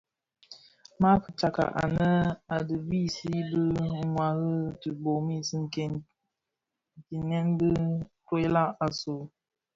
Ma 1.01 1.09
fitsa 1.23 1.49
anë 1.83 2.07
a 2.53 2.55
dhi 2.67 2.77
bisi 2.87 3.31
bi 3.49 3.59
ňwari 4.11 4.51
tibomis 4.81 5.49
nken 5.63 5.93
kimèn 7.07 7.47
dhi 7.59 7.71
toilag 8.25 8.69
asu, 8.85 9.15